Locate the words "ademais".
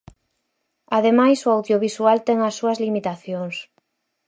0.97-1.39